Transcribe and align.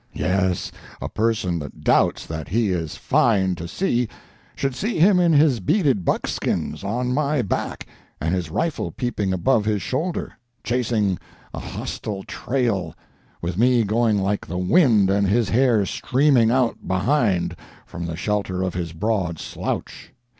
Yes, 0.15 0.71
a 0.99 1.07
person 1.07 1.59
that 1.59 1.83
doubts 1.83 2.25
that 2.25 2.47
he 2.47 2.71
is 2.71 2.95
fine 2.95 3.53
to 3.53 3.67
see 3.67 4.09
should 4.55 4.73
see 4.73 4.97
him 4.97 5.19
in 5.19 5.31
his 5.31 5.59
beaded 5.59 6.03
buck 6.03 6.25
skins, 6.25 6.83
on 6.83 7.13
my 7.13 7.43
back 7.43 7.85
and 8.19 8.33
his 8.33 8.49
rifle 8.49 8.89
peeping 8.89 9.31
above 9.31 9.65
his 9.65 9.83
shoulder, 9.83 10.31
chasing 10.63 11.19
a 11.53 11.59
hostile 11.59 12.23
trail, 12.23 12.95
with 13.43 13.59
me 13.59 13.83
going 13.83 14.17
like 14.17 14.43
the 14.43 14.57
wind 14.57 15.11
and 15.11 15.27
his 15.27 15.49
hair 15.49 15.85
streaming 15.85 16.49
out 16.49 16.87
behind 16.87 17.55
from 17.85 18.07
the 18.07 18.15
shelter 18.17 18.63
of 18.63 18.73
his 18.73 18.93
broad 18.93 19.37
slouch. 19.37 20.11